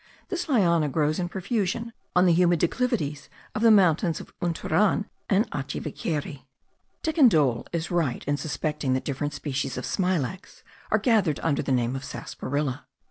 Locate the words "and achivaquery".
5.29-6.47